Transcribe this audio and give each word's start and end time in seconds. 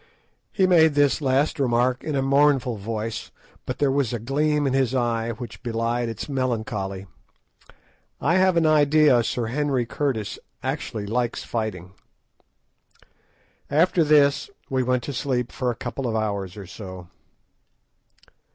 He 0.51 0.65
made 0.65 0.95
this 0.95 1.21
last 1.21 1.59
remark 1.59 2.03
in 2.03 2.15
a 2.15 2.23
mournful 2.23 2.75
voice, 2.75 3.29
but 3.67 3.77
there 3.77 3.91
was 3.91 4.11
a 4.13 4.17
gleam 4.17 4.65
in 4.65 4.73
his 4.73 4.95
eye 4.95 5.29
which 5.33 5.61
belied 5.61 6.09
its 6.09 6.27
melancholy. 6.27 7.05
I 8.19 8.37
have 8.37 8.57
an 8.57 8.65
idea 8.65 9.21
Sir 9.23 9.45
Henry 9.45 9.85
Curtis 9.85 10.39
actually 10.63 11.05
likes 11.05 11.43
fighting. 11.43 11.91
After 13.69 14.03
this 14.03 14.49
we 14.71 14.81
went 14.81 15.03
to 15.03 15.13
sleep 15.13 15.51
for 15.51 15.69
a 15.69 15.75
couple 15.75 16.07
of 16.07 16.15
hours 16.15 16.57
or 16.57 16.65
so. 16.65 17.07